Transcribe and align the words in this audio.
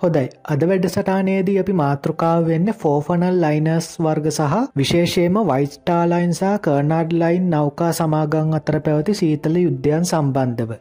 හොදයි 0.00 0.28
අද 0.46 0.62
වැඩසටානයේදී 0.62 1.54
අපි 1.58 1.74
මාතෘකාව 1.74 2.42
වෙන්න 2.46 2.72
ෆෝෆනල් 2.80 3.38
ලයිනස් 3.44 3.86
වර්ග 3.98 4.26
සහ 4.30 4.58
විශේෂයම 4.76 5.38
වයිස්ටාලයින්සා 5.46 6.52
කර්නාඩ් 6.60 7.14
ලයින් 7.16 7.46
නෞකා 7.50 7.88
සමාගං 7.94 8.52
අතර 8.54 8.78
පැවති 8.82 9.14
සීතල 9.16 9.56
යුද්ධයන් 9.58 10.04
සම්බන්ධව. 10.04 10.76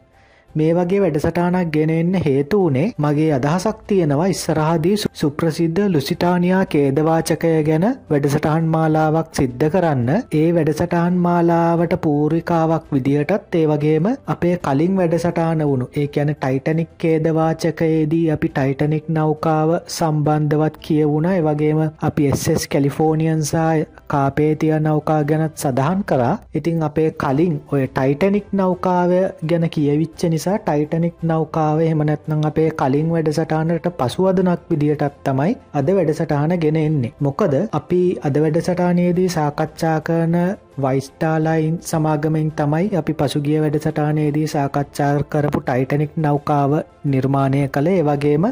මේ 0.55 0.73
වගේ 0.73 0.99
වැඩසටානක් 1.01 1.71
ගෙනෙන්න 1.71 2.13
හේතු 2.21 2.59
වනේ 2.65 2.85
මගේ 2.99 3.31
අදහසක් 3.35 3.79
තියෙනවා 3.87 4.27
ඉස්සරහදී 4.27 4.93
සුප්‍රසිද්ධ 5.13 5.81
ලුසිටානයා 5.89 6.61
කේදවාචකය 6.67 7.51
ගැන 7.65 7.85
වැඩසටාන් 8.09 8.69
මාලාවක් 8.69 9.29
සිද්ධ 9.33 9.65
කරන්න. 9.69 10.09
ඒ 10.33 10.47
වැඩසටාන් 10.55 11.17
මාලාවට 11.19 11.95
පූරිකාවක් 12.01 12.85
විදිහටත් 12.91 13.55
ඒ 13.55 13.65
වගේම 13.67 14.07
අපේ 14.27 14.53
කලින් 14.59 14.95
වැඩසටාන 14.95 15.65
වුණු 15.65 15.89
ඒ 15.95 16.07
ඇන 16.15 16.31
ටයිටනික් 16.35 16.91
කේදවාචකයේදී 16.97 18.23
අපි 18.31 18.51
ටයිටනික් 18.51 19.11
නෞකාව 19.11 19.75
සම්බන්ධවත් 19.89 20.79
කියවුණ. 20.79 21.29
වගේම 21.45 21.83
අපි 22.01 22.29
එස් 22.29 22.67
කැලිෆෝනියන්සා 22.69 23.73
කාපේතිය 24.07 24.73
නෞකා 24.81 25.19
ගැනත් 25.25 25.57
සඳහන් 25.57 26.01
කරා. 26.05 26.33
ඉතිං 26.55 26.83
අපේ 26.83 27.09
කලින් 27.19 27.61
ඔය 27.71 27.83
ටයිටනික් 27.89 28.49
නෞකාව 28.53 29.11
ගැන 29.45 29.69
කියවිච්ච 29.71 30.27
නිසා 30.29 30.44
නිසා 30.45 30.59
ටයිටනික් 30.59 31.15
නෞකාව 31.23 31.77
එහෙමනැත්නම් 31.79 32.41
අපේ 32.43 32.67
කලින් 32.71 33.07
වැඩසටානට 33.09 33.87
පසුවදනක් 33.99 34.61
විදිහටත් 34.69 35.15
තමයි 35.23 35.53
අද 35.73 35.87
වැඩසටාන 35.89 36.53
ගෙන 36.57 36.77
එන්නේ. 36.77 37.13
මොකද 37.19 37.55
අපි 37.71 38.01
අද 38.21 38.37
වැඩසටානයේදී 38.37 39.29
සාකච්ඡා 39.29 39.97
කරන 40.01 40.35
වයිස්ටාලයින් 40.79 41.75
සමාගමෙන් 41.83 42.51
තමයි 42.53 42.85
අපි 42.93 43.13
පසුගිය 43.15 43.57
වැඩසටානයේදී 43.57 44.47
සාකච්ඡා 44.47 45.11
කරපු 45.25 45.61
ටයිටනික් 45.61 46.13
නෞකාව 46.19 46.71
නිර්මාණය 47.05 47.65
කළ 47.69 47.89
ඒවගේම 47.89 48.45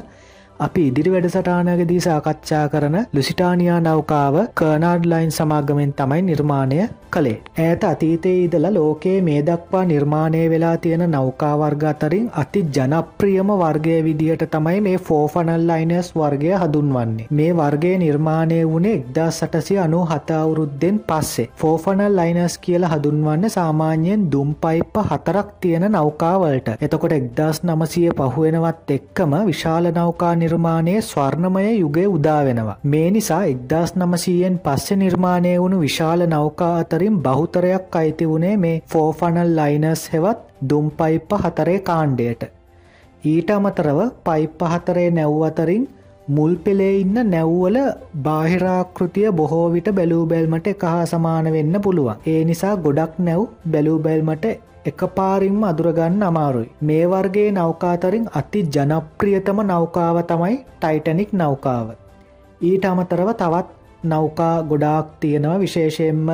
අපි 0.60 0.82
ඉදිරි 0.88 1.12
වැඩසටානකදී 1.12 2.02
සාකච්ඡා 2.02 2.66
කරන 2.70 2.98
ලුසිටානියා 3.14 3.80
නෞකාව 3.82 4.36
කර්නාඩ් 4.56 5.06
ලයින් 5.06 5.32
සමාගමෙන් 5.32 5.94
තමයි 5.94 6.22
නිර්මාණය 6.24 6.84
කළේ. 7.14 7.38
ඇයට 7.58 7.84
අතීතයේ 7.86 8.44
ඉදලා 8.44 8.74
ලෝකයේ 8.74 9.22
මේ 9.22 9.42
දක්වා 9.44 9.84
නිර්මාණය 9.86 10.44
වෙලා 10.50 10.76
තියෙන 10.78 11.06
නෞකාවර්ග 11.12 11.84
අතරින් 11.86 12.30
අති 12.36 12.66
ජනප්‍රියම 12.72 13.54
වර්ගය 13.56 13.98
විදිහට 14.04 14.46
තමයි 14.52 14.82
මේ 14.82 14.98
ෆෝෆනල් 15.00 15.68
ලයිනස් 15.68 16.14
වර්ගය 16.16 16.52
හඳුන්වන්නේ. 16.56 17.28
මේ 17.32 17.52
වර්ගය 17.54 17.94
නිර්මාණය 17.98 18.60
වුණේ 18.66 18.96
එක්දා 18.96 19.30
සටසි 19.32 19.78
අනු 19.80 20.00
හතාවුරුද්දෙන් 20.06 21.00
පස්සේ. 21.02 21.50
ෆෝෆනල් 21.56 22.16
ලයිනස් 22.16 22.58
කියලා 22.60 22.90
හඳුන්වන්න 22.90 23.50
සාමාන්‍යයෙන් 23.50 24.28
දුම් 24.32 24.56
පයිප්ප 24.58 24.98
හතරක් 25.10 25.48
තියෙන 25.60 25.88
නෞකාවලට. 25.92 26.68
එතකොට 26.82 27.14
එක්දස් 27.14 27.64
නමසය 27.64 28.04
පහුවෙනවත් 28.14 28.92
එක්කම 28.92 29.34
විශාල 29.46 29.92
නෞකා 29.94 30.34
නිර්මාණය 30.36 30.96
ස්වර්ණමය 31.04 31.66
යුගය 31.74 32.06
උදාවෙනවා. 32.08 32.78
මේ 32.86 33.12
නිසා 33.12 33.44
එක්දස් 33.46 33.96
නමසීයෙන් 33.96 34.60
පස්සෙ 34.60 34.96
නිර්මාණය 34.96 35.54
වුණු 35.58 35.80
විශාල 35.80 36.28
නෞකා 36.28 36.74
අතරින් 37.04 37.22
බහුතරයක් 37.22 37.92
අයිති 37.92 38.26
වුණේ 38.26 38.58
මේ 38.58 38.82
ෆෝෆනල් 38.88 39.50
ලයිනස් 39.58 40.04
හෙවත් 40.10 40.40
දුම් 40.62 40.86
පයිප්ප 40.92 41.32
හතරේ 41.36 41.80
කාණ්ඩයට. 41.82 42.44
ඊට 43.24 43.50
අමතරව 43.50 44.00
පයිප්ප 44.26 44.62
හතරේ 44.64 45.10
නැව් 45.12 45.44
අතරින් 45.44 45.88
මුල් 46.28 46.54
පෙළේ 46.58 47.02
ඉන්න 47.02 47.18
නැව්වල 47.26 47.78
බාහිරාකෘතිය 48.26 49.32
බොහෝ 49.32 49.68
විට 49.74 49.90
බැලූ 49.92 50.24
බැල්මට 50.26 50.68
එක 50.68 50.84
හා 50.84 51.06
සමාන 51.06 51.52
වෙන්න 51.52 51.76
පුළුවන්. 51.82 52.22
ඒ 52.26 52.42
නිසා 52.46 52.76
ගොඩක් 52.78 53.20
නැව් 53.20 53.42
බැලූ 53.72 54.00
බැල්මට 54.00 54.46
එක 54.86 55.02
පාරින්ම 55.18 55.62
අදුරගන්න 55.64 56.24
අමාරුයි. 56.24 56.72
මේ 56.82 57.06
වර්ගේ 57.06 57.50
නෞකාතරින් 57.52 58.32
අති 58.34 58.66
ජනප්‍රියතම 58.68 59.60
නෞකාව 59.66 60.18
තමයි 60.24 60.58
ටයිටනික් 60.82 61.32
නෞකාව. 61.34 61.88
ඊට 62.62 62.86
අමතරව 62.86 63.32
තවත් 63.36 63.84
නෞකා 64.04 64.64
ගොඩාක් 64.64 65.08
තියෙනවා 65.20 65.60
විශේෂයෙන්ම 65.60 66.28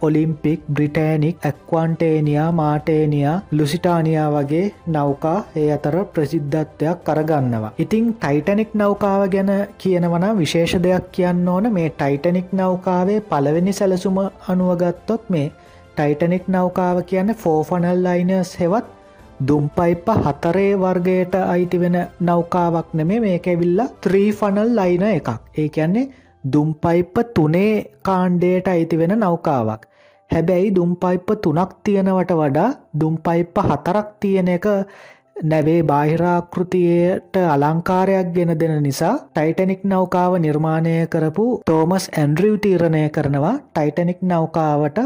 Olympic 0.00 0.60
Britannic 0.70 1.36
Aquitania 1.42 2.52
Mauretania 2.52 3.36
Lusitania 3.52 4.28
වගේ 4.32 4.64
නෞකා 4.88 5.38
ඒ 5.56 5.68
අතර 5.72 5.96
ප්‍රසිද්ධත්වයක් 6.06 7.04
කරගන්නවා. 7.04 7.72
ඉතිං 7.78 8.06
ටයිටනික් 8.14 8.74
නෞකාව 8.74 9.28
ගැන 9.28 9.52
කියනවන 9.78 10.26
විශේෂ 10.38 10.74
දෙයක් 10.82 11.12
කියන්න 11.12 11.48
ඕන 11.48 11.72
මේ 11.72 11.88
ටයිටනික් 11.92 12.52
නෞකාවේ 12.54 13.20
පළවෙනි 13.22 13.72
සැලසුම 13.72 14.18
අනුවගත්තොත් 14.48 15.30
මේ 15.30 15.52
ටයිටනික් 15.96 16.48
නෞකාව 16.48 17.02
කියන්න 17.04 17.34
ෆෝෆනල් 17.36 18.04
ලයිනස් 18.04 18.58
හෙවත් 18.58 18.86
දුම්පයිප්ප 19.40 20.08
හතරේ 20.24 20.72
වර්ගයට 20.76 21.34
අයිති 21.44 21.80
වෙන 21.80 21.96
නෞකාවක් 22.20 22.88
නෙමේ 22.92 23.20
මේකැවිල්ලා 23.20 23.88
ත්‍රීෆනල් 24.02 24.70
ලයින 24.76 25.02
එකක් 25.04 25.28
ඒ 25.58 25.68
කියන්නේ 25.68 26.10
දුම්පයිප්ප 26.44 27.16
තුනේ 27.34 27.72
කාණ්ඩයට 28.02 28.68
අයිති 28.68 28.98
වෙන 28.98 29.14
නෞකාවක් 29.18 29.82
හැබැයි 30.30 30.74
දුම්පයිප්ප 30.74 31.28
තුනක් 31.42 31.70
තියෙනවට 31.84 32.32
වඩා 32.34 32.70
දුම්පයිප්ප 33.00 33.56
හතරක් 33.64 34.08
තියෙන 34.20 34.48
එක 34.48 34.66
නැවේ 35.42 35.82
බාහිරාකෘතියට 35.82 37.36
අලංකාරයක් 37.46 38.28
ගෙන 38.32 38.52
දෙන 38.54 38.82
නිසා 38.82 39.14
ටයිටනික් 39.28 39.82
නෞකාව 39.84 40.32
නිර්මාණය 40.38 40.94
කරපු 41.06 41.46
තෝමස් 41.66 42.04
ඇන්ඩ්‍රිව් 42.12 42.54
තීරණය 42.58 43.02
කරනවා 43.10 43.56
ටයිටනික් 43.70 44.20
නෞකාවට 44.24 44.98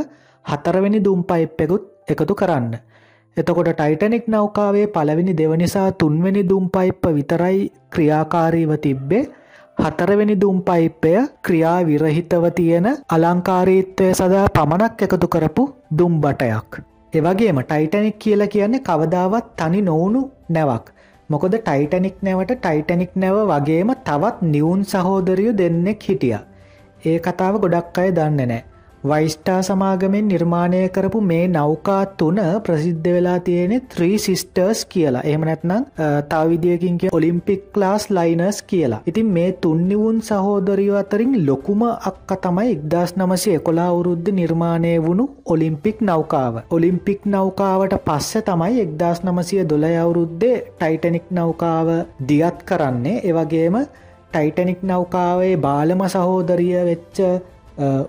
හතරවෙනි 0.45 1.01
දුම් 1.01 1.25
පයිප්පෙකුත් 1.25 1.85
එකතු 2.09 2.35
කරන්න. 2.35 2.75
එතකොට 3.37 3.71
ටයිටනික් 3.71 4.25
නෞකාවේ 4.27 4.87
පළවෙනි 4.89 5.35
දෙවනිසා 5.35 5.89
තුන්වෙනි 5.93 6.43
දුම් 6.45 6.65
පයිප්ප 6.69 7.05
විතරයි 7.11 7.59
ක්‍රියාකාරීව 7.91 8.73
තිබ්බේ 8.79 9.25
හතරවෙනි 9.79 10.35
දුම් 10.43 10.57
පයිප්පය 10.69 11.11
ක්‍රියා 11.47 11.79
විරහිතව 11.89 12.45
තියෙන 12.57 12.87
අලංකාරීත්වය 13.09 14.09
සදා 14.21 14.47
පමණක් 14.57 15.03
එකතු 15.07 15.27
කරපු 15.35 15.65
දුම් 15.99 16.15
බටයක්. 16.23 16.71
එවගේම 17.13 17.61
ටයිටනික් 17.63 18.17
කියල 18.19 18.43
කියන්නේ 18.55 18.85
කවදාවත් 18.89 19.47
තනි 19.59 19.83
නොවුණු 19.83 20.23
නැවක්. 20.49 20.87
මොකද 21.31 21.55
ටයිටනික් 21.59 22.17
නැවට 22.23 22.53
ටයිටනික් 22.57 23.13
නැව 23.17 23.39
වගේම 23.53 23.93
තවත් 24.09 24.37
නිවුන් 24.53 24.83
සහෝදරයු 24.85 25.53
දෙන්නෙක් 25.61 26.03
හිටිය. 26.03 26.39
ඒ 27.05 27.19
කතාව 27.19 27.55
ගොඩක් 27.63 27.99
අය 27.99 28.11
දන්න 28.11 28.43
නෑ. 28.43 28.61
වයිස්ටා 29.11 29.59
සමාගමෙන් 29.63 30.29
නිර්මාණය 30.29 30.81
කරපු 30.89 31.21
මේ 31.23 31.45
නෞකා 31.49 32.01
තුන 32.19 32.39
ප්‍රසිද්ධ 32.65 33.09
වෙලා 33.09 33.39
තියෙනෙ 33.41 33.81
ත්‍රී 33.93 34.19
සිිස්ටර්ස් 34.19 34.85
කියලා. 34.87 35.23
එහමනැත්නම් 35.25 35.85
තාවිදියකින් 36.29 36.99
කිය 36.99 37.11
ඔලිම්පික් 37.13 37.77
ලාස් 37.77 38.11
ලයිනස් 38.11 38.63
කියලා. 38.63 39.01
ඉතින් 39.07 39.27
මේ 39.29 39.53
තුන්නිවුන් 39.61 40.19
සහෝදරිය 40.23 40.91
අතරින් 40.97 41.35
ලොකුම 41.47 41.83
අක්ක 41.83 42.31
තමයි 42.43 42.73
එක්දස් 42.73 43.15
නමසය 43.17 43.59
කොලා 43.61 43.91
වුරුද්ධ 43.95 44.33
නිර්මාණය 44.33 44.95
වුණු 45.07 45.29
ඔලිම්පික් 45.47 46.01
නෞකාව. 46.03 46.55
ඔලිම්පික් 46.71 47.21
නෞකාවට 47.27 47.95
පස්ස 48.05 48.45
තමයි 48.45 48.81
එක්දස් 48.81 49.25
නමසය 49.25 49.63
දොළ 49.71 49.89
අවුරුද්දේ 49.95 50.57
ටයිටනික් 50.73 51.27
නෞකාව 51.31 51.89
දියත් 52.29 52.59
කරන්නේ. 52.65 53.21
එවගේම 53.25 53.77
ටයිටනික් 54.33 54.81
නෞකාවේ 54.85 55.55
බාලම 55.59 56.03
සහෝදරිය 56.09 56.81
වෙච්ච 56.87 57.19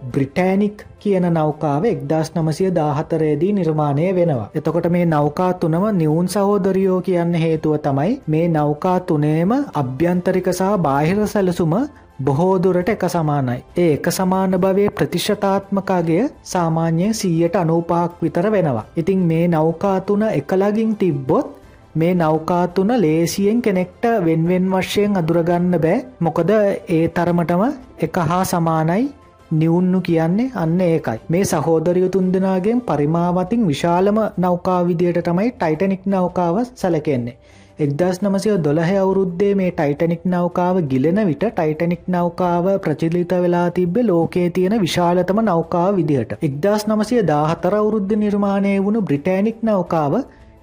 බ්‍රිටෑනික් 0.08 0.84
කියන 1.00 1.26
නෞකාව 1.32 1.84
එක්දස් 1.86 2.32
නමසය 2.34 2.70
දාහතරේදී 2.72 3.54
නිර්මාණය 3.54 4.08
වෙනවා. 4.12 4.50
එතකොට 4.56 4.90
මේ 4.90 5.06
නෞකා 5.08 5.52
තුනම 5.56 5.86
නිවුන් 5.94 6.28
සහෝදරියෝ 6.28 7.00
කියන්න 7.02 7.34
හේතුව 7.36 7.78
තමයි 7.80 8.20
මේ 8.28 8.46
නෞකා 8.50 9.00
තුනේම 9.02 9.52
අභ්‍යන්තරික 9.76 10.50
සහ 10.52 10.78
බාහිර 10.80 11.28
සැලසුම 11.28 11.76
බොහෝදුරට 12.20 12.90
එක 12.90 13.06
සමානයි. 13.08 13.60
ඒ 13.78 13.94
එක 13.94 14.08
සමාන 14.12 14.58
භවය 14.58 14.90
ප්‍රතිශතාත්මකාගේ 14.92 16.24
සාමාන්‍යය 16.46 17.14
සීයට 17.14 17.56
අනූපාක් 17.58 18.12
විතර 18.22 18.52
වෙනවා. 18.52 18.86
ඉතිං 18.98 19.20
මේ 19.24 19.46
නෞකා 19.50 19.98
තුන 20.02 20.24
එකලගින් 20.32 20.92
තිබ්බොත් 20.96 21.56
මේ 21.96 22.16
නෞකාතුන 22.16 22.92
ලේසියෙන් 22.98 23.62
කෙනෙක්ට 23.62 24.04
වෙන්වෙන් 24.22 24.66
වශයෙන් 24.72 25.16
අදුරගන්න 25.16 25.74
බෑ 25.78 26.04
මොකද 26.20 26.52
ඒ 26.90 27.08
තරමටම 27.10 27.64
එක 28.00 28.20
හා 28.24 28.44
සමානයි 28.46 29.02
නිවුන්නු 29.52 30.02
කියන්නේ 30.02 30.52
අන්න 30.56 30.82
ඒකයි. 30.82 31.20
මේ 31.30 31.44
සහෝදරයු 31.44 32.10
තුන්දෙනගෙන් 32.10 32.82
පරිමාවතින් 32.82 33.68
විශාලම 33.68 34.20
නෞකා 34.38 34.82
විදියට 34.88 35.22
තමයි 35.24 35.52
ටයිටනික් 35.54 36.06
නෞකාව 36.08 36.60
සැලකෙන්නේ. 36.76 37.38
එක්දස් 37.80 38.18
නමසය 38.22 38.54
දොළහ 38.60 38.90
අවුරුද්දේ 38.96 39.52
මේ 39.56 39.72
ටයිටනික් 39.72 40.24
නෞකාව 40.26 40.80
ගිලෙන 40.92 41.20
විට 41.28 41.44
ටයිටනික් 41.50 42.02
නෞකාව 42.08 42.66
ප්‍රචිලිත 42.80 43.34
වෙලා 43.44 43.68
තිබ්බේ 43.72 44.04
ලෝකයේ 44.04 44.50
තියෙන 44.50 44.76
විශාලතම 44.82 45.40
නෞකාව 45.44 45.96
විදිහට. 45.96 46.34
එක්දස් 46.42 46.84
නමසය 46.88 47.22
දාහතර 47.28 47.76
අවුරුද්ධ 47.76 48.14
නිර්මාණය 48.16 48.74
වුණු 48.86 49.02
බ්‍රිටෑනික් 49.02 49.64
නෞකාව 49.64 50.14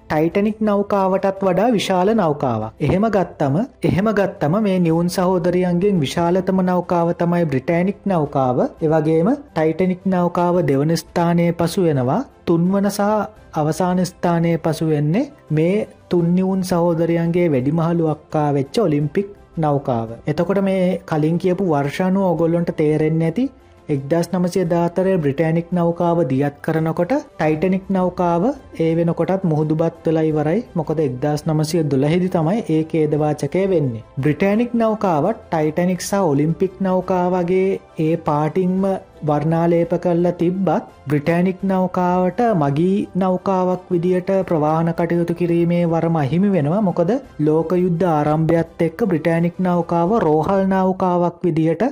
ටයිටනික් 0.09 0.59
නෞකාවටත් 0.61 1.41
වඩා 1.41 1.69
විශාල 1.69 2.09
නෞකාවක්. 2.13 2.73
එහෙම 2.79 3.05
ගත්තම 3.07 3.55
එහෙම 3.83 4.09
ගත්තම 4.11 4.53
මේ 4.61 4.77
නිවුන් 4.79 5.09
සහෝදරියන්ගෙන් 5.09 5.99
විශාලතම 5.99 6.59
නෞකාව 6.63 7.09
තමයි 7.15 7.45
බ්‍රිටෑනික් 7.45 7.99
නෞකාව 8.05 8.59
එවගේම 8.81 9.29
ටයිටනික් 9.33 10.05
නෞකාව 10.07 10.55
දෙවන 10.63 10.93
ස්ථානය 10.97 11.47
පසු 11.53 11.83
වෙනවා 11.83 12.21
තුන්වන 12.45 12.87
සහ 12.89 13.09
අවසාන 13.53 13.99
ස්ථානය 14.05 14.53
පසු 14.59 14.87
වෙන්නේ 14.87 15.25
මේ 15.51 15.75
තුන්නිවුන් 16.09 16.61
සහෝදරයන්ගේ 16.63 17.47
වැඩිමහලු 17.49 18.07
අක්කා 18.07 18.49
වෙච්ච 18.53 18.79
ඔලිම්පික් 18.79 19.27
නෞකාව. 19.57 20.09
එතකොට 20.27 20.61
මේ 20.61 20.99
කලින් 21.05 21.37
කියපු 21.37 21.63
වර්ෂානු 21.67 22.19
ඔගොල්ලොන්ට 22.25 22.71
තේරෙන්න 22.75 23.21
ඇති 23.23 23.45
එක්දස් 23.89 24.27
නමසය 24.29 24.61
දාතරය 24.65 25.11
බ්‍රිටෑනික් 25.17 25.67
නෞකාව 25.71 26.17
දියත් 26.29 26.55
කරනකොට 26.61 27.11
ටයිටනික් 27.33 27.85
නෞකාව 27.89 28.45
ඒ 28.77 28.89
වෙනකොටත් 28.97 29.43
මුහුදුබත් 29.43 29.99
වෙලා 30.05 30.23
ඉවරයි 30.23 30.61
මොකද 30.75 30.99
එක්දස් 30.99 31.43
නමසය 31.47 31.83
දුලහිදි 31.85 32.29
තමයි 32.29 32.63
ඒ 32.67 32.81
ඒදවාචකය 32.93 33.61
වෙන්නේ. 33.65 34.03
බ්‍රිටෑනික් 34.17 34.73
නෞකාවත් 34.75 35.37
ටයිටනික්සා 35.45 36.23
ඔලිම්පික් 36.23 36.73
නෞකාවගේ 36.79 37.69
ඒ 37.99 38.15
පාටිංම 38.25 38.83
වර්ණාලේප 39.23 39.93
කල්ලා 39.99 40.33
තිබ්බත් 40.33 40.89
බ්‍රිටෑනික් 41.07 41.61
නෞකාවට 41.65 42.41
මගී 42.55 42.97
නෞකාවක් 43.17 43.85
විදියට 43.91 44.33
ප්‍රවාහන 44.49 44.91
කටයුතු 44.93 45.33
කිරීමේ 45.33 45.83
වරම 45.87 46.17
අහිමි 46.17 46.49
වෙනවා 46.51 46.81
මොකද 46.81 47.13
ලෝක 47.41 47.71
යුද්ධ 47.77 48.05
ආරම්භයත් 48.09 48.83
එක්ක 48.87 48.99
බ්‍රිටෑනික් 49.05 49.55
නෞකාව 49.61 50.11
රෝහල් 50.21 50.65
නෞකාවක් 50.67 51.39
විදිහට 51.43 51.87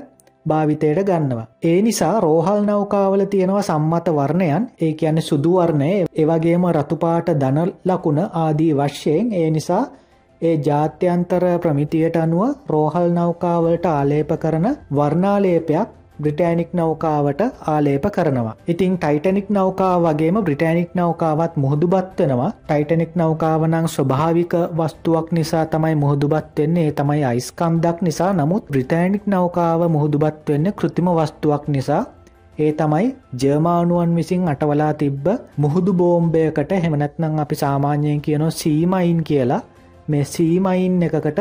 භාවිතයට 0.45 1.03
ගන්නවා. 1.03 1.47
ඒ 1.63 1.81
නිසා 1.81 2.19
රෝහල් 2.19 2.62
නෞකාවල 2.63 3.25
තියෙනවා 3.25 3.62
සම්මත 3.63 4.07
වර්ණයන් 4.12 4.63
ඒ 4.81 4.94
කියන්න 4.94 5.21
සුදුවර්ණය 5.21 5.92
එවගේම 6.15 6.65
රතුපාට 6.71 7.30
දන 7.36 7.59
ලකුණ 7.86 8.19
ආදී 8.36 8.71
වශ්‍යයෙන් 8.75 9.33
ඒ 9.33 9.50
නිසා 9.51 9.83
ඒ 10.42 10.56
ජාත්‍යන්තර 10.59 11.44
ප්‍රමිතියට 11.59 12.18
අනුව 12.18 12.56
රෝහල් 12.69 13.09
නෞකාවලට 13.12 13.86
ආලේප 13.88 14.31
කරන 14.39 14.68
වර්ණාලේපයක් 14.92 15.89
බ්‍රිටෑනික් 16.21 16.73
නෞකාවට 16.73 17.41
ආලේප 17.67 18.06
කරනවා. 18.15 18.56
ඉතිං 18.67 18.97
ටයිටනික් 18.97 19.50
නෞකා 19.50 19.94
වගේම 20.03 20.38
බ්‍රිටෑනික් 20.47 20.91
නෞකාවත් 20.95 21.53
මුහුදුබත් 21.56 22.19
වෙනවා. 22.19 22.51
ටයිටනික් 22.67 23.15
නෞකාවනං 23.15 23.88
ස්වභාවික 23.88 24.53
වස්තුවක් 24.77 25.31
නිසා 25.31 25.65
තමයි 25.65 25.95
මුහුදුබත් 25.95 26.59
වෙන්නේ. 26.59 26.89
තමයි 26.91 27.23
අයිස්කන්දක් 27.25 28.01
නිසා. 28.01 28.33
නමුත් 28.33 28.63
බ්‍රිටෑනික් 28.73 29.27
නෞකාව 29.27 29.89
මුහුදුබත් 29.89 30.50
වෙන්න 30.50 30.73
කෘතිම 30.73 31.07
වස්තුවක් 31.19 31.67
නිසා. 31.67 32.03
ඒ 32.59 32.71
තමයි 32.71 33.07
ජර්මානුවන් 33.41 34.12
විසින් 34.15 34.47
අටවලා 34.47 34.94
තිබ්බ 34.94 35.25
මුහුදු 35.57 35.94
බෝම්බයකට 35.94 36.71
හෙමනැත්නම් 36.83 37.39
අපි 37.39 37.56
සාමාන්‍යයෙන් 37.56 38.21
කියනො 38.21 38.51
සීමයින් 38.51 39.23
කියලා. 39.23 39.62
මේ 40.07 40.23
සීමයින් 40.23 41.03
එකකට 41.03 41.39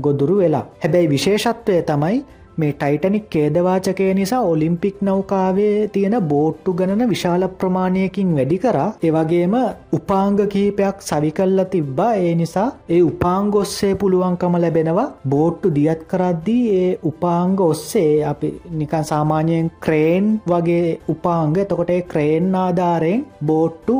ගොදුරු 0.00 0.36
වෙලා. 0.38 0.64
හැබැයි 0.82 1.10
විශේෂත්වය 1.14 1.82
තමයි 1.82 2.24
මේ 2.58 2.72
ටයිටනික් 2.72 3.26
කේදවාචකය 3.34 4.06
නිසා 4.14 4.40
ඔලිම්පික් 4.52 4.96
නෞකාවේ 5.08 5.88
තියෙන 5.94 6.16
බෝට්ටු 6.32 6.74
ගණන 6.78 7.10
විශාල 7.12 7.44
ප්‍රමාණයකින් 7.60 8.34
වැඩි 8.36 8.58
කරා. 8.64 8.88
ඒවගේම 9.02 9.54
උපාංග 9.98 10.38
කීපයක් 10.54 11.02
සවිකල්ල 11.08 11.64
තිබ්බා. 11.74 12.12
ඒ 12.26 12.34
නිසා 12.34 12.68
ඒ 12.88 13.00
උපාංග 13.02 13.50
ඔස්සේ 13.62 13.94
පුළුවන්කම 13.94 14.56
ලැබෙනවා. 14.64 15.08
බෝට්ටු 15.34 15.74
දියත් 15.78 16.02
කරද්දී 16.12 16.64
ඒ 16.80 16.98
උපාංග 17.10 17.60
ඔස්සේ 17.60 18.24
අපි 18.24 18.52
නිකන් 18.80 19.04
සාමාන්‍යයෙන් 19.12 19.70
ක්‍රේන් 19.86 20.30
වගේ 20.46 20.98
උපාංග. 21.08 21.56
එතකොට 21.64 21.92
ක්‍රේන් 22.12 22.54
ආධාරයෙන් 22.54 23.26
බෝට්ටු 23.46 23.96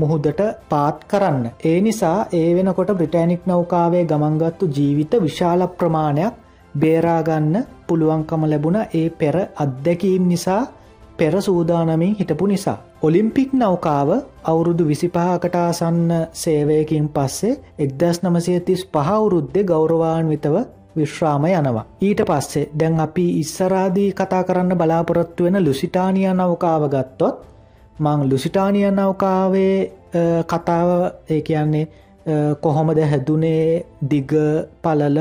මුහුදට 0.00 0.42
පාත් 0.70 1.04
කරන්න. 1.10 1.44
ඒ 1.70 1.78
නිසා 1.80 2.18
ඒ 2.32 2.48
වෙනකොට 2.56 2.96
බ්‍රිටෑනික් 2.98 3.46
නෞකාවේ 3.46 4.04
ගමන්ගත්තු 4.10 4.72
ජීවිත 4.76 5.12
විශාල 5.26 5.62
ප්‍රමාණයක් 5.78 6.34
බේරාගන්න 6.80 7.54
පුළුවන්කම 7.86 8.42
ලැබුණ 8.44 8.78
ඒ 8.94 9.08
පෙර 9.12 9.36
අත්දැකීම් 9.56 10.28
නිසා 10.28 10.62
පෙර 11.16 11.42
සූදානමින් 11.42 12.14
හිටපු 12.14 12.46
නිසා. 12.46 12.78
ඔලිම්පික් 13.02 13.52
නෞකාව 13.54 14.08
අවුරුදු 14.44 14.84
විසිපහකට 14.84 15.54
ආසන්න 15.56 16.10
සේවයකින් 16.34 17.08
පස්සේ 17.08 17.58
එක්දස් 17.78 18.22
නමසය 18.22 18.60
තිස් 18.60 18.82
පහවුරුද්දෙ 18.86 19.64
ගෞරවාන්විතව 19.64 20.56
විශ්‍රාම 20.96 21.44
යනවා. 21.46 21.84
ඊට 22.00 22.20
පස්සේ 22.22 22.70
දැන් 22.78 23.00
අපි 23.00 23.26
ඉස්සරාදී 23.40 24.10
කතා 24.12 24.42
කරන්න 24.44 24.78
බලාපොරොත්තු 24.78 25.44
වෙන 25.44 25.64
ලුසිටානිය 25.64 26.28
නෞකාව 26.34 26.82
ගත්තොත් 26.88 27.36
මං 27.98 28.20
ලුසිටානිය 28.30 28.90
නෞකාවේ 28.90 29.76
කතාව 30.44 30.90
ඒ 31.30 31.40
කියන්නේ 31.40 31.88
කොහොමද 32.26 32.98
හැදුනේ 33.00 33.84
දිග 34.04 34.32
පලල 34.82 35.18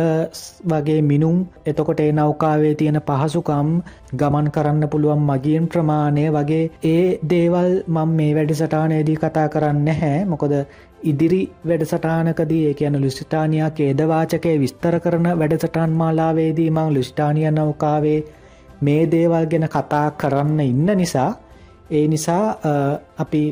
වගේ 0.66 1.02
මිනුම්? 1.04 1.38
එතකොට 1.64 2.00
ඒ 2.00 2.12
නෞකාවේ 2.14 2.74
තියෙන 2.76 3.00
පහසුකම් 3.02 3.70
ගමන් 4.14 4.48
කරන්න 4.50 4.88
පුළුවන් 4.88 5.22
මගින් 5.24 5.68
ප්‍රමාණය 5.68 6.26
වගේ 6.32 6.72
ඒ 6.86 7.20
දේවල් 7.26 7.72
මං 7.88 8.10
මේ 8.12 8.32
වැඩිසටානයේදී 8.32 9.18
කතා 9.18 9.48
කරන්න 9.48 9.88
හැ 9.94 10.26
මොකොද 10.26 10.56
ඉදිරි 11.04 11.42
වැඩසටානකදී 11.64 12.64
ඒ 12.64 12.74
කියන 12.74 12.98
ලුසිටානියා 12.98 13.70
කේදවාචකය 13.72 14.56
විස්තර 14.58 14.98
කරන 15.00 15.28
වැඩසටාන් 15.36 15.94
මාලාවේදී 15.94 16.70
මං 16.72 16.90
ලුස්ටානිය 16.92 17.52
නෞකාවේ 17.52 18.20
මේ 18.82 19.04
දේවල් 19.08 19.46
ගැන 19.46 19.68
කතා 19.70 20.08
කරන්න 20.14 20.60
ඉන්න 20.62 20.90
නිසා 20.96 21.30
ඒ 21.92 22.08
නිසා 22.08 22.44
අපි 23.18 23.44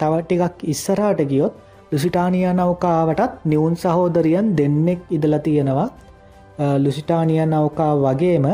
තවටිකක් 0.00 0.66
ඉස්සරාට 0.66 1.22
ගියොත් 1.26 1.63
ලුසිටානිය 1.92 2.46
නෞකාවටත් 2.52 3.44
නිවුන් 3.44 3.76
සහෝදරියන් 3.76 4.46
දෙන්නෙක් 4.56 5.00
ඉදල 5.10 5.34
තියෙනවා. 5.38 5.88
ලුසිටානිය 6.78 7.46
නෞකා 7.46 7.92
වගේම 7.96 8.46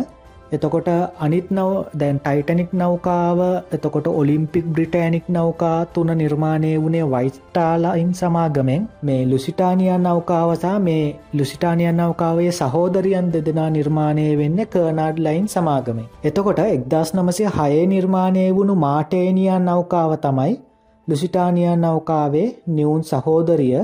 එතකොට 0.53 0.89
අනිත් 1.19 1.51
නව 1.51 1.71
දැන් 1.95 2.17
ටයිටනික් 2.19 2.71
නෞකාව 2.73 3.41
එතකොට 3.73 4.07
ඔලිම්පික් 4.11 4.65
බ්‍රිටෑනික් 4.67 5.27
නෞකා 5.29 5.87
තුන 5.87 6.11
නිර්මාණය 6.15 6.73
වුණේ 6.77 7.05
වයිස්ටාලයින් 7.07 8.11
සමාගමෙන්. 8.13 8.89
මේ 9.03 9.23
ලුසිටානිය 9.27 9.93
නෞකාවසා 9.99 10.79
මේ 10.81 11.05
ලුසිටානිය 11.35 11.93
නෞකාවේ 11.93 12.51
සහෝදරියන් 12.53 13.29
දෙදෙනා 13.33 13.71
නිර්මාණය 13.71 14.27
වෙන්න 14.39 14.59
කර්නාඩ් 14.67 15.19
ලයින් 15.19 15.47
සමාගමේ 15.49 16.09
එතකොට 16.25 16.59
එක්දස් 16.67 17.15
නමසය 17.15 17.45
හයේ 17.57 17.87
නිර්මාණය 17.87 18.45
වුණු 18.51 18.75
මාටේනියන් 18.77 19.65
නෞකාව 19.65 20.13
තමයි 20.19 20.55
ලුසිටානියා 21.11 21.77
නෞකාවේ 21.79 22.47
නිවුන් 22.69 23.03
සහෝදරිය 23.05 23.75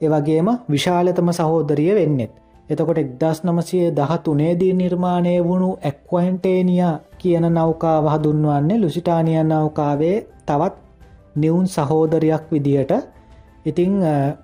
එවගේම 0.00 0.48
විශාලතම 0.70 1.32
සහෝදරිය 1.32 1.94
වෙන්නෙත්. 1.94 2.32
එතකොට 2.68 2.98
එක්දස් 2.98 3.38
නමසය 3.44 3.78
දහ 3.92 4.12
තුනේදී 4.24 4.72
නිර්මාණය 4.74 5.34
වුණු 5.44 5.70
ඇක්වන්ටේනියා 5.82 6.94
කියන 7.18 7.46
නෞකා 7.52 7.98
වහදුන්වන්නේ 8.02 8.78
ලුසිටානියන් 8.78 9.48
නෞකාවේ 9.48 10.16
තවත් 10.46 10.76
නිවුන් 11.36 11.66
සහෝදරයක් 11.68 12.44
විදියට 12.52 12.92
ඉතිං 13.64 13.96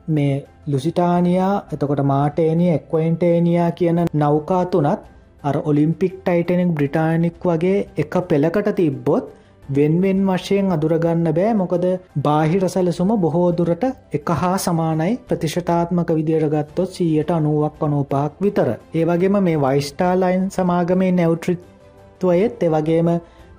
මේ 0.09 0.35
ලුසිටානියා 0.67 1.55
එතකොට 1.73 2.03
මාටේනිය 2.05 2.71
එක්වයින්ටේනියා 2.71 3.71
කියන 3.73 3.99
නෞකා 4.15 4.65
තුනත් 4.67 5.01
අර 5.43 5.57
ඔලිම්පික් 5.65 6.15
ටයිටනෙක් 6.19 6.71
බ්‍රිටානික් 6.71 7.45
වගේ 7.45 7.79
එක 7.97 8.15
පෙළකට 8.29 8.71
තිබ්බොත් 8.75 9.25
වෙන්වෙන් 9.69 10.21
වශයෙන් 10.27 10.71
අදුරගන්න 10.71 11.29
බෑ 11.31 11.55
මොකද 11.55 11.87
බාහිර 12.21 12.69
සැලසුම 12.69 13.09
බොහෝදුරට 13.19 13.85
එක 14.13 14.29
හා 14.35 14.57
සමානයි 14.59 15.19
ප්‍රතිශතාත්මක 15.27 16.11
විදියට 16.13 16.47
ගත්තොත් 16.49 16.91
සීයට 16.91 17.31
අනුවක් 17.31 17.83
අනූපාක් 17.83 18.33
විතර. 18.41 18.69
ඒවගේම 18.95 19.39
මේ 19.41 19.57
වයිස්ටාලයින් 19.59 20.47
සමාගමේ 20.51 21.13
නැවට්‍රිත්වයත් 21.13 22.63
එවගේම 22.63 23.09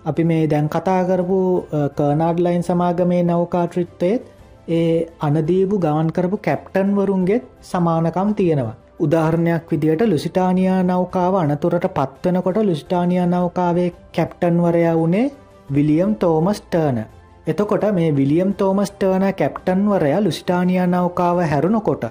අපි 0.05 0.23
මේ 0.23 0.47
දැන් 0.47 0.69
කතා 0.69 1.01
කරපු 1.05 1.39
කර්නාඩ්ලයින් 1.93 2.63
සමාගමේ 2.63 3.23
නෞකාට්‍රිත්වයත් 3.25 4.23
ඒ 4.69 5.07
අනදීපු 5.21 5.79
ගවන් 5.79 6.11
කරපු 6.11 6.37
කැප්ටන් 6.39 6.95
වරුන්ගෙත් 6.95 7.43
සමානකම් 7.63 8.31
තියෙනවා. 8.33 8.77
උදාහරණයක් 8.99 9.71
විදියට 9.71 10.01
ලුසිටානියා 10.03 10.79
නෞකාව 10.83 11.33
අනතුරට 11.35 11.85
පත්වනකොට 11.89 12.57
ලුස්ටානියා 12.63 13.27
නෞකාවේ 13.27 13.89
කැප්ටන්වරයා 14.15 14.95
වුණේ 14.95 15.25
විලියම් 15.69 16.15
තෝමස් 16.15 16.61
ටර්න 16.63 16.99
එතකොට 17.47 17.83
මේ 17.93 18.15
විලියම් 18.15 18.53
තෝමස් 18.53 18.91
ටර්න 18.91 19.25
කැප්ටන්වරයා 19.33 20.23
ලුස්ටානියා 20.23 20.87
නෞකාව 20.87 21.39
හැරුණකොට 21.45 22.03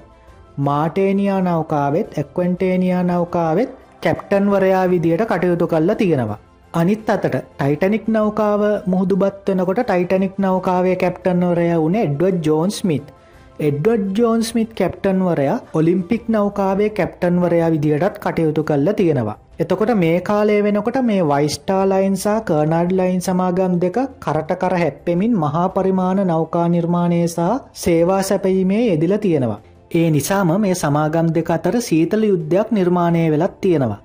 මාටේනියා 0.59 1.41
නෞකාවෙත් 1.43 2.19
එක්වන්ටේනියා 2.19 3.03
නෞකාවෙත් 3.05 3.71
කැප්ටන්වරයා 4.03 4.85
විදියට 4.91 5.25
කටයුතු 5.27 5.67
කල්ලා 5.67 5.95
තියෙනවා. 5.95 6.39
අනිත් 6.75 7.11
අතට 7.11 7.27
ටයිටනික් 7.33 8.09
නෞකාව 8.09 8.63
මුහදුබත් 8.87 9.49
වෙනකොට 9.49 9.81
ටයිටනික් 9.83 10.39
නෞකාවේ 10.39 10.97
කැප්ටන්වරය 10.97 11.69
වුණ 11.75 11.97
එඩ්වඩ් 11.97 12.47
ජෝන් 12.47 12.71
ස්මිත් 12.71 13.13
එඩ්වඩ් 13.61 14.19
ජෝන් 14.19 14.43
ස්මිත් 14.43 14.73
කැප්ටන්වරයා 14.75 15.57
ඔලිම්පික් 15.75 16.29
නෞකාවේ 16.29 16.89
කැප්ටන්වරයා 16.91 17.71
විදියටත් 17.71 18.19
කටයුතු 18.19 18.65
කල්ල 18.65 18.93
තියෙනවා. 18.93 19.37
එතකොට 19.59 19.93
මේ 19.95 20.21
කාලය 20.21 20.57
වෙනකොට 20.63 20.99
මේ 21.03 21.23
වයිස්ටාලයින්සා 21.25 22.41
කර්නාඩ් 22.43 22.91
ලයින් 22.93 23.21
සමාගම් 23.21 23.79
දෙක 23.81 23.99
කරට 24.21 24.51
කර 24.55 24.77
හැප්පෙමින් 24.77 25.39
මහා 25.39 25.69
පරිමාණ 25.69 26.21
නෞකා 26.27 26.67
නිර්මාණය 26.69 27.21
සහ 27.27 27.47
සේවා 27.75 28.23
සැපීමේ 28.23 28.83
යෙදිල 28.83 29.17
තියෙනවා. 29.19 29.61
ඒ 29.93 30.11
නිසාම 30.11 30.53
මේ 30.61 30.75
සමාගම් 30.77 31.33
දෙක 31.35 31.51
අතර 31.51 31.81
සීතල 31.81 32.23
යුද්ධයක් 32.25 32.71
නිර්මාණය 32.71 33.25
වෙලත් 33.31 33.57
තියෙනවා. 33.61 34.03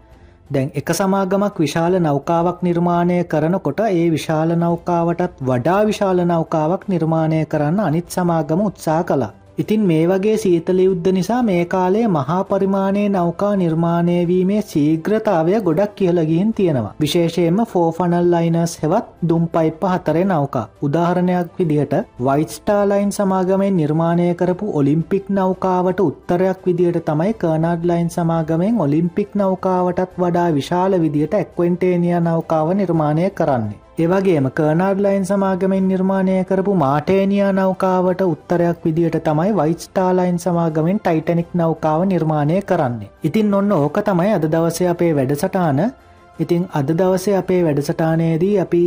දැන් 0.50 0.72
එක 0.76 0.90
සමාගමක් 0.94 1.60
විශාල 1.60 2.00
නෞකාවක් 2.00 2.58
නිර්මාණය 2.62 3.20
කරනකොට 3.26 3.80
ඒ 3.82 4.08
විශාල 4.10 4.56
නෞකාවටත් 4.56 5.44
වඩා 5.44 5.82
විශාල 5.86 6.26
නෞකාවක් 6.26 6.84
නිර්මාණය 6.88 7.46
කරන්න 7.46 7.80
අනිත් 7.82 8.10
සමාගම 8.10 8.66
උත්සා 8.66 9.04
කලා. 9.04 9.32
ඉතින් 9.62 9.82
මේ 9.90 10.04
වගේ 10.08 10.36
සීතල 10.38 10.80
යුද්ධ 10.80 11.10
නිසා 11.16 11.40
මේ 11.44 11.64
කාලේ 11.66 12.06
මහා 12.10 12.38
පරිමාණයේ 12.46 13.10
නෞකා 13.10 13.52
නිර්මාණය 13.56 14.16
වීමේ 14.30 14.62
ශීඝ්‍රතාවය 14.64 15.60
ගොඩක් 15.68 15.96
කියලා 15.96 16.26
ගිහින් 16.30 16.54
තියෙනවා. 16.54 16.94
විශේෂයෙන්ම 17.02 17.60
ෆෝෆනල් 17.74 18.32
ලයිනර්ස් 18.34 18.74
හෙවත් 18.84 19.12
දුම් 19.30 19.44
පයිප්ප 19.50 19.84
හතරේ 19.94 20.26
නෞකා. 20.26 20.66
උදාහරණයක් 20.84 21.60
විදිහට 21.60 21.94
වයිට් 22.28 22.56
ස්ටාර් 22.56 22.88
ලයින් 22.90 23.12
සමාගමෙන් 23.12 23.78
නිර්මාණය 23.82 24.28
කරපු 24.36 24.72
ඔලිම්පික් 24.74 25.30
නෞකාවට 25.32 26.04
උත්තරයක් 26.08 26.66
විදිහට 26.66 27.06
තමයි 27.06 27.34
කර්නාඩ් 27.36 27.88
ලයින් 27.92 28.10
සමාගමෙන් 28.10 28.82
ඔලිම්පික් 28.88 29.36
නෞකාවටත් 29.36 30.20
වඩා 30.20 30.50
විශාල 30.54 31.00
විදිහට 31.06 31.40
එක්වෙන්ටේනියා 31.44 32.26
නෞකාව 32.28 32.74
නිර්මාණය 32.74 33.30
කරන්නේ. 33.32 33.80
ඒවගේම 33.98 34.46
කර්නාඩ් 34.52 35.00
ලයින් 35.00 35.26
සමාගමෙන් 35.26 35.88
නිර්මාණය 35.88 36.36
කරපු 36.46 36.76
මාටේනියා 36.76 37.52
නෞකාවට 37.54 38.22
උත්තරයක් 38.24 38.86
විදිට 38.86 39.18
තමයි 39.24 39.52
වයිස්ටාලයින් 39.54 40.40
සමාගමෙන් 40.40 41.00
ටයිටනික් 41.00 41.50
නෞකාව 41.56 42.06
නිර්මාණය 42.06 42.62
කරන්නේ. 42.64 43.12
ඉතින් 43.24 43.54
ඔන්න 43.54 43.72
ඕක 43.74 43.98
තමයි 44.04 44.32
අද 44.34 44.46
දවසය 44.48 44.88
අපේ 44.88 45.12
වැඩසටාන 45.14 45.82
ඉතිං 46.40 46.68
අද 46.74 46.90
දවසේ 46.94 47.36
අපේ 47.36 47.64
වැඩසටානයේදී 47.64 48.60
අපි 48.60 48.84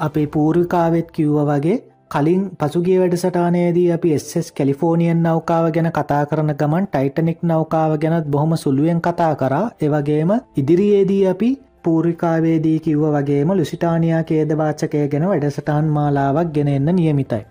අපේ 0.00 0.26
පූර්විකාවෙත් 0.28 1.08
කිව්ව 1.10 1.38
වගේ 1.48 1.78
කලින් 2.10 2.42
පසුගේ 2.58 2.98
වැඩසටානයේදී 3.00 3.88
අපි 3.92 4.14
එස් 4.14 4.52
කැලිෆෝනියන් 4.52 5.22
නෞකාව 5.22 5.66
ගැන 5.72 5.90
කතා 5.92 6.22
කරන 6.26 6.54
ගමන් 6.54 6.86
ටයිටනික් 6.88 7.42
නෞකාව 7.44 7.96
ගැනත් 7.98 8.26
බොහොම 8.26 8.54
සුළුවෙන් 8.56 9.00
කතා 9.00 9.32
කරා 9.36 9.66
එවගේම 9.80 10.32
ඉදිරියේදී 10.56 11.22
අපි 11.26 11.50
පූරිකාවේදී 11.84 12.78
කිව්ව 12.80 13.04
වගේම 13.12 13.52
ලුසිටානයා 13.52 14.22
කේදවාචකය 14.24 15.06
ගැන 15.08 15.26
වැඩසටහන් 15.26 15.86
මාලාවක් 15.90 16.52
ගෙන 16.52 16.68
එන්න 16.70 16.90
නියමිතයි. 16.92 17.44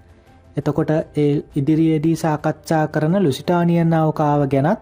එතකොට 0.57 0.91
ඒ 0.91 1.31
ඉදිරියේදී 1.55 2.15
සාකච්ඡා 2.17 2.85
කරන 2.87 3.15
ලුසිටානියන් 3.19 3.89
නෞකාව 3.89 4.41
ගැනත් 4.47 4.79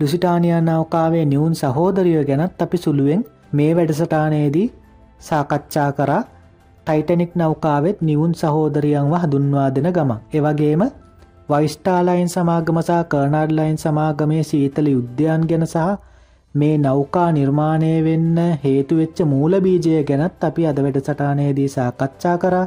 ලුසිටානියන් 0.00 0.64
නෞකාවේ 0.64 1.24
නිවුන් 1.26 1.54
සහෝදරිය 1.54 2.24
ගැනත් 2.24 2.62
අපි 2.62 2.78
සුළුවෙන් 2.78 3.24
මේ 3.52 3.70
වැඩසටානයේදී 3.76 4.66
සාකච්ඡා 5.20 5.90
කරා 5.92 6.22
ටයිටනික් 6.86 7.32
නෞකාවෙත් 7.34 8.00
නිවුන් 8.02 8.34
සහෝදරියන්ව 8.34 9.14
හඳුන්වා 9.16 9.68
දෙන 9.70 9.92
ගමන්. 9.92 10.18
එවගේම 10.34 10.82
වයිස්ටාලයින් 11.48 12.28
සමාගමසා 12.28 13.02
කර්නාඩ්ලයින් 13.06 13.78
සමාගමේ 13.78 14.42
සීතල 14.42 14.86
යුද්ධයන් 14.86 15.42
ගැන 15.48 15.66
සහ 15.66 15.88
මේ 16.54 16.76
නෞකා 16.78 17.28
නිර්මාණය 17.32 17.90
වෙන්න 18.04 18.38
හේතුවෙච්ච 18.62 19.18
මූලබීජය 19.26 20.02
ගැනත් 20.04 20.44
අපි 20.44 20.66
අද 20.66 20.78
වැඩසටානයේදී 20.78 21.68
සාකච්ඡා 21.68 22.36
කරා. 22.38 22.66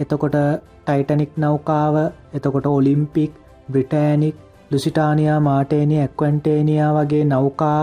එතකොට 0.00 0.36
ටයිටනික් 0.82 1.32
නෞකාව 1.36 1.96
එතකොට 2.34 2.66
ඔලිම්පික් 2.68 3.32
බ්‍රිටෑනික් 3.70 4.36
ලුසිටානයා 4.70 5.38
මාටේනිය 5.40 6.00
ඇක්වන්ටේනියා 6.00 6.92
වගේ 6.96 7.24
නෞකා 7.24 7.80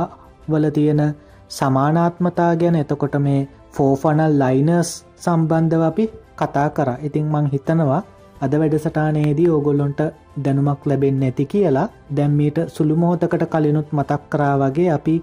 වල 0.49 0.69
තියෙන 0.69 1.01
සමානාත්මතා 1.49 2.51
ගැන 2.55 2.75
එතකොට 2.75 3.15
මේ 3.19 3.41
ෆෝෆනල් 3.73 4.33
ලයිනර්ස් 4.39 4.91
සම්බන්ධව 5.17 5.83
අපි 5.83 6.05
කතා 6.37 6.69
කර. 6.69 6.89
ඉතිං 7.01 7.25
මං 7.27 7.45
හිතනවා 7.47 8.01
අද 8.41 8.53
වැඩසටානයේදී 8.53 9.49
ඕගොල්ලොන්ට 9.49 9.99
දැනුමක් 10.43 10.85
ලැබෙන් 10.85 11.23
ඇති 11.23 11.45
කියලා 11.45 11.87
දැම්මීට 12.15 12.57
සුළුමෝතකට 12.67 13.43
කලිනුත් 13.47 13.89
මතක් 13.91 14.21
කරා 14.29 14.55
වගේ 14.59 14.89
අපි 14.91 15.15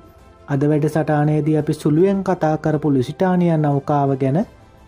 අද 0.49 0.63
වැඩ 0.65 0.87
සටානයේදී 0.89 1.57
අපි 1.57 1.75
සුළුවෙන් 1.75 2.21
කතා 2.25 2.55
කරපු 2.59 2.93
ලුසිටානිය 2.93 3.57
නෞකාව 3.59 4.13
ගැන 4.17 4.39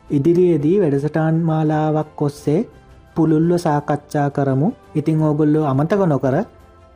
ඉදිරියේදී 0.09 0.77
වැඩසටාන් 0.81 1.43
මාලාවක් 1.43 2.15
කොස්සේ 2.17 2.61
පුළුල්ව 3.17 3.53
සාකච්ඡා 3.59 4.29
කරමු. 4.31 4.69
ඉතිං 4.95 5.23
ඕගොල්ලෝ 5.23 5.65
අමතක 5.65 6.03
නොකර 6.07 6.37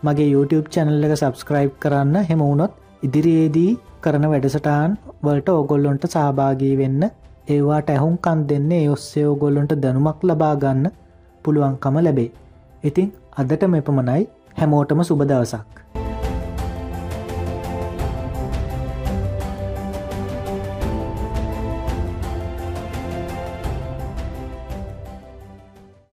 මගේ 0.02 0.30
YouTube 0.30 0.66
චැනල් 0.68 1.04
එක 1.06 1.14
සබස්ක්‍රයිබ් 1.16 1.72
කරන්න 1.80 2.16
හෙම 2.24 2.40
වුණොත් 2.40 2.72
ඉදිරියේදී 3.02 3.70
කරන 4.00 4.24
වැඩසටාන් 4.30 4.98
වලට 5.24 5.48
ඕගොල්ලොන්ට 5.50 6.04
සහභාගී 6.08 6.74
වෙන්න 6.78 7.02
ඒවාට 7.48 7.88
ඇහුන්කන් 7.90 8.40
දෙන්නේ 8.48 8.84
ඔස්සේ 8.90 9.26
ඕගොල්ලොන්ට 9.26 9.74
දැනුමක් 9.82 10.20
ලබා 10.24 10.54
ගන්න 10.56 10.92
පුළුවන්කම 11.44 12.00
ලැබේ. 12.06 12.30
ඉතිං 12.84 13.12
අදට 13.36 13.68
මෙපමණයි 13.68 14.24
හැමෝටම 14.58 15.06
සුබදවසක්. 15.10 16.03